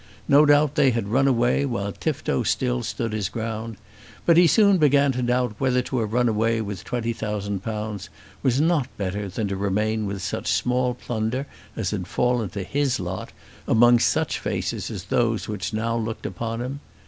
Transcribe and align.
No 0.27 0.47
doubt 0.47 0.73
they 0.73 0.89
had 0.89 1.09
run 1.09 1.27
away 1.27 1.63
while 1.63 1.91
Tifto 1.91 2.41
still 2.41 2.81
stood 2.81 3.13
his 3.13 3.29
ground; 3.29 3.77
but 4.25 4.35
he 4.35 4.47
soon 4.47 4.79
began 4.79 5.11
to 5.11 5.21
doubt 5.21 5.53
whether 5.59 5.83
to 5.83 5.99
have 5.99 6.11
run 6.11 6.27
away 6.27 6.59
with 6.59 6.83
twenty 6.83 7.13
thousand 7.13 7.61
pounds 7.61 8.09
was 8.41 8.59
not 8.59 8.87
better 8.97 9.29
than 9.29 9.47
to 9.47 9.55
remain 9.55 10.07
with 10.07 10.23
such 10.23 10.47
small 10.51 10.95
plunder 10.95 11.45
as 11.75 11.91
had 11.91 12.07
fallen 12.07 12.49
to 12.49 12.63
his 12.63 12.99
lot, 12.99 13.31
among 13.67 13.99
such 13.99 14.39
faces 14.39 14.89
as 14.89 15.03
those 15.03 15.47
which 15.47 15.71
now 15.71 15.95
looked 15.95 16.25
upon 16.25 16.61
him! 16.61 16.79